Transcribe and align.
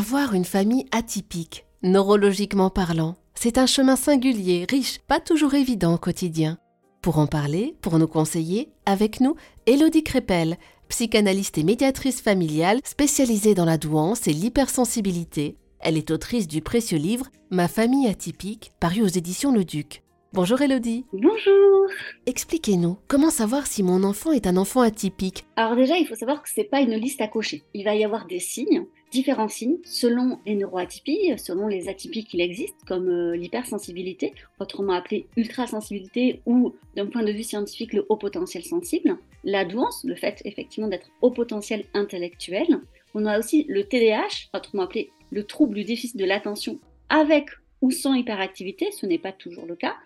Avoir 0.00 0.32
une 0.32 0.46
famille 0.46 0.86
atypique, 0.92 1.66
neurologiquement 1.82 2.70
parlant, 2.70 3.16
c'est 3.34 3.58
un 3.58 3.66
chemin 3.66 3.96
singulier, 3.96 4.64
riche, 4.66 4.98
pas 5.00 5.20
toujours 5.20 5.52
évident 5.52 5.92
au 5.92 5.98
quotidien. 5.98 6.56
Pour 7.02 7.18
en 7.18 7.26
parler, 7.26 7.76
pour 7.82 7.98
nous 7.98 8.06
conseiller, 8.06 8.70
avec 8.86 9.20
nous, 9.20 9.36
Elodie 9.66 10.02
Crépel, 10.02 10.56
psychanalyste 10.88 11.58
et 11.58 11.64
médiatrice 11.64 12.22
familiale 12.22 12.80
spécialisée 12.82 13.54
dans 13.54 13.66
la 13.66 13.76
douance 13.76 14.26
et 14.26 14.32
l'hypersensibilité. 14.32 15.58
Elle 15.80 15.98
est 15.98 16.10
autrice 16.10 16.48
du 16.48 16.62
précieux 16.62 16.96
livre 16.96 17.26
Ma 17.50 17.68
famille 17.68 18.08
atypique, 18.08 18.72
paru 18.80 19.02
aux 19.02 19.06
éditions 19.06 19.52
Le 19.52 19.66
Duc. 19.66 20.02
Bonjour 20.32 20.62
Elodie. 20.62 21.04
Bonjour. 21.12 21.88
Expliquez-nous, 22.24 22.96
comment 23.06 23.30
savoir 23.30 23.66
si 23.66 23.82
mon 23.82 24.02
enfant 24.04 24.32
est 24.32 24.46
un 24.46 24.56
enfant 24.56 24.80
atypique? 24.80 25.44
Alors 25.56 25.76
déjà, 25.76 25.98
il 25.98 26.06
faut 26.06 26.14
savoir 26.14 26.42
que 26.42 26.48
ce 26.48 26.60
n'est 26.60 26.68
pas 26.68 26.80
une 26.80 26.94
liste 26.94 27.20
à 27.20 27.28
cocher. 27.28 27.64
Il 27.74 27.84
va 27.84 27.94
y 27.94 28.04
avoir 28.04 28.26
des 28.26 28.38
signes, 28.38 28.86
différents 29.10 29.48
signes, 29.48 29.78
selon 29.84 30.38
les 30.46 30.54
neuroatypies, 30.54 31.38
selon 31.38 31.66
les 31.66 31.88
atypies 31.88 32.24
qu'il 32.24 32.40
existe, 32.40 32.76
comme 32.86 33.08
euh, 33.08 33.36
l'hypersensibilité, 33.36 34.34
autrement 34.58 34.92
appelée 34.92 35.26
ultrasensibilité 35.36 36.40
ou 36.46 36.74
d'un 36.96 37.06
point 37.06 37.22
de 37.22 37.32
vue 37.32 37.42
scientifique 37.42 37.92
le 37.92 38.06
haut 38.08 38.16
potentiel 38.16 38.62
sensible, 38.64 39.16
la 39.44 39.64
douance, 39.64 40.04
le 40.04 40.14
fait 40.14 40.40
effectivement 40.44 40.88
d'être 40.88 41.10
haut 41.22 41.30
potentiel 41.30 41.84
intellectuel. 41.94 42.66
On 43.14 43.26
a 43.26 43.38
aussi 43.38 43.64
le 43.68 43.84
TDAH, 43.84 44.48
autrement 44.54 44.82
appelé 44.82 45.10
le 45.30 45.44
trouble 45.44 45.74
du 45.74 45.84
déficit 45.84 46.16
de 46.16 46.24
l'attention 46.24 46.78
avec 47.08 47.50
ou 47.82 47.90
sans 47.90 48.14
hyperactivité, 48.14 48.90
ce 48.92 49.06
n'est 49.06 49.18
pas 49.18 49.32
toujours 49.32 49.66
le 49.66 49.74
cas, 49.74 49.96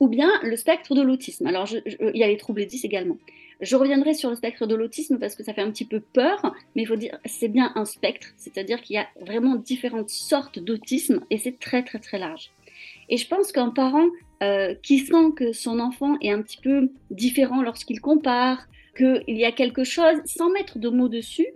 ou 0.00 0.08
bien 0.08 0.30
le 0.42 0.56
spectre 0.56 0.94
de 0.94 1.02
l'autisme. 1.02 1.46
Alors, 1.46 1.68
il 1.70 2.16
y 2.16 2.22
a 2.22 2.28
les 2.28 2.36
troubles 2.36 2.64
10 2.64 2.84
également. 2.84 3.16
Je 3.60 3.74
reviendrai 3.74 4.14
sur 4.14 4.30
le 4.30 4.36
spectre 4.36 4.66
de 4.66 4.74
l'autisme 4.76 5.18
parce 5.18 5.34
que 5.34 5.42
ça 5.42 5.52
fait 5.52 5.62
un 5.62 5.70
petit 5.70 5.84
peu 5.84 6.00
peur, 6.00 6.54
mais 6.76 6.82
il 6.82 6.86
faut 6.86 6.96
dire 6.96 7.18
c'est 7.24 7.48
bien 7.48 7.72
un 7.74 7.84
spectre, 7.84 8.28
c'est-à-dire 8.36 8.80
qu'il 8.80 8.94
y 8.94 8.98
a 8.98 9.08
vraiment 9.20 9.56
différentes 9.56 10.10
sortes 10.10 10.60
d'autisme 10.60 11.24
et 11.30 11.38
c'est 11.38 11.58
très 11.58 11.82
très 11.82 11.98
très 11.98 12.18
large. 12.18 12.50
Et 13.08 13.16
je 13.16 13.26
pense 13.26 13.50
qu'un 13.50 13.70
parent 13.70 14.06
euh, 14.42 14.74
qui 14.82 14.98
sent 15.00 15.32
que 15.36 15.52
son 15.52 15.80
enfant 15.80 16.16
est 16.20 16.30
un 16.30 16.42
petit 16.42 16.58
peu 16.60 16.90
différent 17.10 17.62
lorsqu'il 17.62 18.00
compare, 18.00 18.66
qu'il 18.96 19.22
y 19.26 19.44
a 19.44 19.52
quelque 19.52 19.84
chose, 19.84 20.16
sans 20.24 20.50
mettre 20.50 20.78
de 20.78 20.88
mots 20.88 21.08
dessus, 21.08 21.46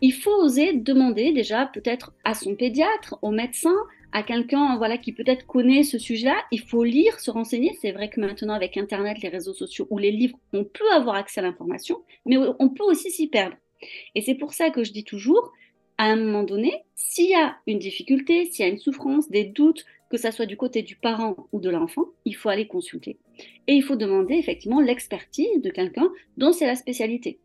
il 0.00 0.12
faut 0.12 0.34
oser 0.42 0.72
demander 0.72 1.32
déjà 1.32 1.66
peut-être 1.66 2.12
à 2.24 2.34
son 2.34 2.54
pédiatre, 2.54 3.16
au 3.22 3.30
médecin, 3.30 3.74
à 4.12 4.22
quelqu'un 4.22 4.76
voilà 4.76 4.98
qui 4.98 5.12
peut-être 5.12 5.46
connaît 5.46 5.84
ce 5.84 5.98
sujet-là, 5.98 6.36
il 6.50 6.60
faut 6.60 6.84
lire, 6.84 7.18
se 7.20 7.30
renseigner. 7.30 7.76
C'est 7.80 7.92
vrai 7.92 8.08
que 8.08 8.20
maintenant 8.20 8.54
avec 8.54 8.76
Internet, 8.76 9.22
les 9.22 9.28
réseaux 9.28 9.54
sociaux 9.54 9.86
ou 9.90 9.98
les 9.98 10.10
livres, 10.10 10.38
on 10.52 10.64
peut 10.64 10.90
avoir 10.92 11.16
accès 11.16 11.40
à 11.40 11.44
l'information, 11.44 12.02
mais 12.26 12.36
on 12.36 12.68
peut 12.68 12.84
aussi 12.84 13.10
s'y 13.10 13.28
perdre. 13.28 13.56
Et 14.14 14.20
c'est 14.20 14.34
pour 14.34 14.52
ça 14.52 14.70
que 14.70 14.84
je 14.84 14.92
dis 14.92 15.04
toujours, 15.04 15.52
à 16.02 16.06
un 16.06 16.16
moment 16.16 16.42
donné, 16.42 16.82
s'il 16.96 17.30
y 17.30 17.34
a 17.36 17.54
une 17.68 17.78
difficulté, 17.78 18.46
s'il 18.46 18.64
y 18.64 18.68
a 18.68 18.72
une 18.72 18.80
souffrance, 18.80 19.30
des 19.30 19.44
doutes, 19.44 19.84
que 20.10 20.16
ça 20.16 20.32
soit 20.32 20.46
du 20.46 20.56
côté 20.56 20.82
du 20.82 20.96
parent 20.96 21.36
ou 21.52 21.60
de 21.60 21.70
l'enfant, 21.70 22.06
il 22.24 22.34
faut 22.34 22.48
aller 22.48 22.66
consulter. 22.66 23.18
Et 23.68 23.74
il 23.74 23.84
faut 23.84 23.94
demander 23.94 24.34
effectivement 24.34 24.80
l'expertise 24.80 25.62
de 25.62 25.70
quelqu'un 25.70 26.10
dont 26.38 26.52
c'est 26.52 26.66
la 26.66 26.74
spécialité. 26.74 27.38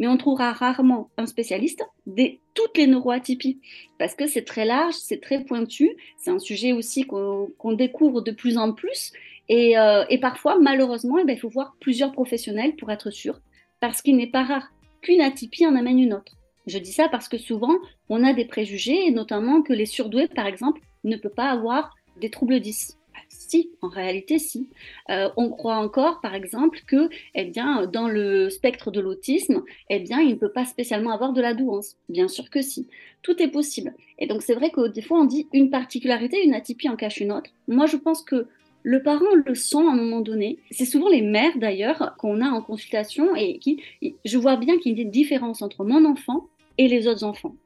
Mais 0.00 0.08
on 0.08 0.16
trouvera 0.16 0.52
rarement 0.52 1.08
un 1.18 1.26
spécialiste 1.26 1.84
des 2.04 2.40
toutes 2.54 2.76
les 2.76 2.88
neuroatypies 2.88 3.60
parce 3.96 4.16
que 4.16 4.26
c'est 4.26 4.44
très 4.44 4.64
large, 4.64 4.94
c'est 4.94 5.20
très 5.20 5.44
pointu. 5.44 5.96
C'est 6.18 6.32
un 6.32 6.40
sujet 6.40 6.72
aussi 6.72 7.04
qu'on 7.04 7.72
découvre 7.74 8.22
de 8.22 8.32
plus 8.32 8.58
en 8.58 8.72
plus. 8.72 9.12
Et, 9.48 9.78
euh, 9.78 10.02
parfois, 10.20 10.58
malheureusement, 10.58 11.18
eh 11.18 11.24
ben, 11.24 11.34
il 11.34 11.38
faut 11.38 11.48
voir 11.48 11.76
plusieurs 11.78 12.10
professionnels 12.10 12.74
pour 12.74 12.90
être 12.90 13.12
sûr 13.12 13.40
parce 13.78 14.02
qu'il 14.02 14.16
n'est 14.16 14.32
pas 14.32 14.42
rare 14.42 14.72
qu'une 15.00 15.20
atypie 15.20 15.64
en 15.64 15.76
amène 15.76 16.00
une 16.00 16.14
autre. 16.14 16.39
Je 16.66 16.78
dis 16.78 16.92
ça 16.92 17.08
parce 17.08 17.28
que 17.28 17.38
souvent, 17.38 17.76
on 18.08 18.22
a 18.22 18.32
des 18.32 18.44
préjugés, 18.44 19.10
notamment 19.10 19.62
que 19.62 19.72
les 19.72 19.86
surdoués, 19.86 20.28
par 20.28 20.46
exemple, 20.46 20.80
ne 21.04 21.16
peuvent 21.16 21.34
pas 21.34 21.50
avoir 21.50 21.94
des 22.20 22.30
troubles 22.30 22.60
10. 22.60 22.96
Si, 23.28 23.70
en 23.80 23.88
réalité, 23.88 24.38
si. 24.38 24.68
Euh, 25.08 25.28
on 25.36 25.50
croit 25.50 25.76
encore, 25.76 26.20
par 26.20 26.34
exemple, 26.34 26.80
que, 26.86 27.08
eh 27.34 27.44
bien, 27.44 27.86
dans 27.86 28.08
le 28.08 28.50
spectre 28.50 28.90
de 28.90 29.00
l'autisme, 29.00 29.62
eh 29.88 30.00
bien, 30.00 30.20
il 30.20 30.30
ne 30.30 30.34
peut 30.34 30.52
pas 30.52 30.64
spécialement 30.64 31.10
avoir 31.10 31.32
de 31.32 31.40
la 31.40 31.54
douance. 31.54 31.96
Bien 32.08 32.28
sûr 32.28 32.50
que 32.50 32.60
si. 32.60 32.88
Tout 33.22 33.40
est 33.42 33.50
possible. 33.50 33.94
Et 34.18 34.26
donc, 34.26 34.42
c'est 34.42 34.54
vrai 34.54 34.70
que 34.70 34.88
des 34.88 35.02
fois, 35.02 35.20
on 35.20 35.24
dit 35.24 35.48
une 35.52 35.70
particularité, 35.70 36.44
une 36.44 36.54
atypie 36.54 36.88
en 36.88 36.96
cache 36.96 37.20
une 37.20 37.32
autre. 37.32 37.50
Moi, 37.68 37.86
je 37.86 37.96
pense 37.96 38.22
que 38.22 38.48
le 38.82 39.02
parent 39.02 39.34
le 39.44 39.54
sent 39.54 39.76
à 39.76 39.92
un 39.92 39.96
moment 39.96 40.20
donné. 40.20 40.58
C'est 40.70 40.84
souvent 40.84 41.08
les 41.08 41.22
mères 41.22 41.56
d'ailleurs 41.56 42.14
qu'on 42.18 42.40
a 42.40 42.48
en 42.48 42.62
consultation 42.62 43.34
et 43.34 43.58
qui, 43.58 43.82
je 44.24 44.38
vois 44.38 44.56
bien 44.56 44.78
qu'il 44.78 44.96
y 44.96 45.00
a 45.00 45.02
une 45.02 45.10
différence 45.10 45.62
entre 45.62 45.84
mon 45.84 46.04
enfant 46.04 46.48
et 46.78 46.88
les 46.88 47.06
autres 47.06 47.24
enfants. 47.24 47.56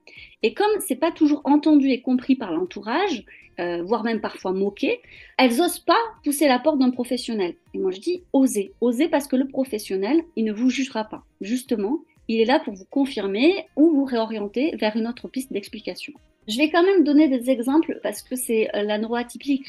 Et 0.42 0.54
comme 0.54 0.80
c'est 0.80 0.96
pas 0.96 1.12
toujours 1.12 1.40
entendu 1.44 1.90
et 1.90 2.02
compris 2.02 2.36
par 2.36 2.52
l'entourage, 2.52 3.24
euh, 3.60 3.82
voire 3.82 4.02
même 4.02 4.20
parfois 4.20 4.52
moqué, 4.52 5.00
elles 5.38 5.60
osent 5.60 5.78
pas 5.78 5.96
pousser 6.24 6.48
la 6.48 6.58
porte 6.58 6.78
d'un 6.78 6.90
professionnel. 6.90 7.54
Et 7.72 7.78
moi 7.78 7.92
je 7.92 8.00
dis 8.00 8.22
oser, 8.32 8.72
oser 8.80 9.08
parce 9.08 9.28
que 9.28 9.36
le 9.36 9.46
professionnel, 9.46 10.22
il 10.36 10.44
ne 10.44 10.52
vous 10.52 10.70
jugera 10.70 11.04
pas. 11.04 11.24
Justement, 11.40 12.00
il 12.26 12.40
est 12.40 12.46
là 12.46 12.58
pour 12.58 12.74
vous 12.74 12.86
confirmer 12.90 13.66
ou 13.76 13.90
vous 13.90 14.04
réorienter 14.04 14.74
vers 14.76 14.96
une 14.96 15.06
autre 15.06 15.28
piste 15.28 15.52
d'explication. 15.52 16.12
Je 16.48 16.58
vais 16.58 16.70
quand 16.70 16.82
même 16.82 17.04
donner 17.04 17.28
des 17.28 17.50
exemples 17.50 17.98
parce 18.02 18.22
que 18.22 18.36
c'est 18.36 18.68
euh, 18.74 18.82
la 18.82 18.98
neuroatypie 18.98 19.62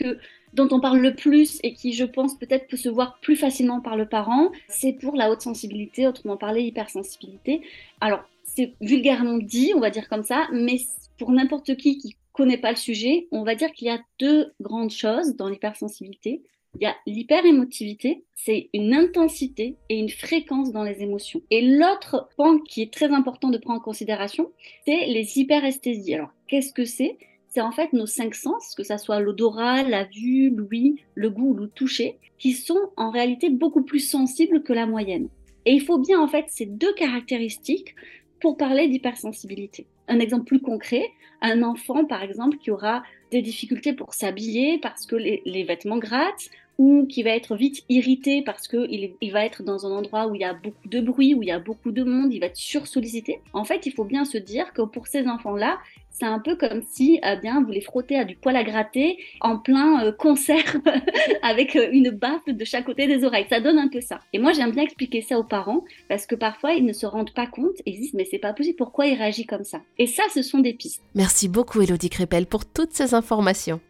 dont 0.56 0.70
on 0.72 0.80
parle 0.80 1.00
le 1.00 1.14
plus 1.14 1.60
et 1.64 1.74
qui, 1.74 1.94
je 1.94 2.06
pense, 2.06 2.38
peut-être 2.38 2.68
peut 2.68 2.78
se 2.78 2.90
voir 2.90 3.20
plus 3.22 3.36
facilement 3.36 3.82
par 3.82 3.96
le 3.96 4.08
parent. 4.08 4.52
C'est 4.68 4.94
pour 4.94 5.16
la 5.16 5.30
haute 5.30 5.42
sensibilité, 5.42 6.08
autrement 6.08 6.38
parlé, 6.38 6.64
hypersensibilité. 6.64 7.62
Alors, 8.00 8.24
c'est 8.44 8.74
vulgairement 8.82 9.38
dit, 9.38 9.74
on 9.76 9.80
va 9.80 9.90
dire 9.90 10.08
comme 10.08 10.24
ça, 10.24 10.48
mais 10.52 10.78
pour 11.18 11.32
n'importe 11.32 11.76
qui 11.76 11.98
qui 11.98 12.16
connaît 12.32 12.58
pas 12.58 12.72
le 12.72 12.78
sujet, 12.78 13.28
on 13.32 13.44
va 13.44 13.56
dire 13.56 13.72
qu'il 13.72 13.88
y 13.88 13.92
a 13.92 14.00
deux 14.20 14.54
grandes 14.62 14.92
choses 14.92 15.36
dans 15.36 15.50
l'hypersensibilité. 15.50 16.42
Il 16.78 16.84
y 16.84 16.88
a 16.88 16.96
l'hyperémotivité, 17.06 18.24
c'est 18.36 18.70
une 18.74 18.94
intensité 18.94 19.78
et 19.88 19.98
une 19.98 20.10
fréquence 20.10 20.74
dans 20.74 20.84
les 20.84 21.02
émotions. 21.02 21.42
Et 21.50 21.62
l'autre 21.62 22.28
point 22.36 22.60
qui 22.68 22.82
est 22.82 22.92
très 22.92 23.12
important 23.12 23.50
de 23.50 23.58
prendre 23.58 23.80
en 23.80 23.84
considération, 23.84 24.52
c'est 24.86 25.06
les 25.06 25.40
hyperesthésies. 25.40 26.16
Alors, 26.16 26.34
qu'est-ce 26.48 26.74
que 26.74 26.84
c'est? 26.84 27.18
C'est 27.56 27.62
en 27.62 27.72
fait 27.72 27.94
nos 27.94 28.06
cinq 28.06 28.36
sens, 28.36 28.76
que 28.76 28.84
ce 28.84 28.98
soit 28.98 29.22
l'odorat, 29.22 29.82
la 29.84 30.04
vue, 30.04 30.50
l'ouïe, 30.50 30.98
le 31.14 31.30
goût 31.30 31.52
ou 31.52 31.54
le 31.54 31.70
toucher, 31.70 32.18
qui 32.38 32.52
sont 32.52 32.92
en 32.98 33.12
réalité 33.12 33.50
beaucoup 33.50 33.84
plus 33.84 34.02
sensibles 34.02 34.62
que 34.62 34.74
la 34.74 34.86
moyenne. 34.86 35.30
Et 35.64 35.72
il 35.72 35.82
faut 35.82 35.98
bien 35.98 36.20
en 36.20 36.28
fait 36.28 36.48
ces 36.50 36.66
deux 36.66 36.94
caractéristiques 36.96 37.96
pour 38.42 38.58
parler 38.58 38.90
d'hypersensibilité. 38.90 39.88
Un 40.10 40.20
exemple 40.20 40.44
plus 40.44 40.60
concret, 40.60 41.06
un 41.42 41.64
enfant 41.64 42.04
par 42.04 42.24
exemple 42.24 42.58
qui 42.58 42.72
aura 42.72 43.04
des 43.32 43.42
difficultés 43.42 43.94
pour 43.94 44.14
s'habiller 44.14 44.78
parce 44.80 45.06
que 45.06 45.16
les, 45.16 45.64
vêtements 45.64 45.98
grattent 45.98 46.50
ou 46.78 47.06
qui 47.08 47.24
va 47.24 47.32
être 47.32 47.56
vite 47.56 47.84
irrité 47.90 48.42
parce 48.42 48.68
qu'il 48.68 49.14
il 49.22 49.32
va 49.32 49.46
être 49.46 49.64
dans 49.64 49.86
un 49.86 49.92
endroit 49.92 50.28
où 50.28 50.36
il 50.36 50.42
y 50.42 50.46
a 50.46 50.54
beaucoup 50.54 50.88
de 50.88 51.00
bruit, 51.00 51.34
où 51.34 51.44
il 51.44 51.48
y 51.48 51.52
a 51.52 51.60
beaucoup 51.60 51.92
de 51.92 52.04
monde, 52.04 52.34
il 52.34 52.40
va 52.40 52.48
être 52.48 52.58
sursollicité. 52.58 53.42
En 53.54 53.64
fait, 53.64 53.86
il 53.86 53.94
faut 53.94 54.04
bien 54.04 54.26
se 54.26 54.38
dire 54.38 54.74
que 54.74 54.82
pour 54.82 55.08
ces 55.08 55.28
enfants-là, 55.28 55.78
c'est 56.18 56.26
un 56.26 56.40
peu 56.40 56.56
comme 56.56 56.82
si 56.82 57.20
eh 57.24 57.36
bien, 57.42 57.62
vous 57.62 57.72
les 57.72 57.82
frottez 57.82 58.18
à 58.18 58.24
du 58.24 58.36
poil 58.36 58.56
à 58.56 58.64
gratter 58.64 59.18
en 59.42 59.58
plein 59.58 60.06
euh, 60.06 60.12
concert 60.14 60.78
avec 61.42 61.76
euh, 61.76 61.90
une 61.92 62.10
baffe 62.10 62.46
de 62.48 62.66
chaque 62.66 62.86
côté 62.86 63.06
des 63.06 63.26
oreilles. 63.26 63.48
Ça 63.50 63.60
donne 63.60 63.78
un 63.78 63.90
peu 63.90 64.00
ça. 64.00 64.20
Et 64.32 64.40
moi, 64.40 64.54
j'aime 64.54 64.72
bien 64.72 64.84
expliquer 64.84 65.22
ça 65.22 65.38
aux 65.38 65.44
parents 65.44 65.84
parce 66.08 66.26
que 66.26 66.36
parfois, 66.36 66.74
ils 66.74 66.86
ne 66.86 66.94
se 66.94 67.06
rendent 67.06 67.34
pas 67.34 67.48
compte 67.48 67.80
et 67.86 67.92
ils 67.92 68.00
disent 68.00 68.14
mais 68.14 68.26
c'est 68.30 68.40
pas 68.40 68.54
possible, 68.54 68.78
pourquoi 68.78 69.08
il 69.08 69.18
réagit 69.18 69.46
comme 69.46 69.66
ça? 69.66 69.82
Et 69.98 70.08
ça, 70.08 70.24
ce 70.34 70.42
sont 70.42 70.60
des 70.60 70.74
pistes. 70.74 71.02
Merci 71.16 71.50
beaucoup, 71.50 71.82
Elodie 71.82 72.10
Crépel, 72.10 72.46
pour 72.46 72.66
toutes 72.66 72.94
ces 72.94 73.14
informations. 73.14 73.82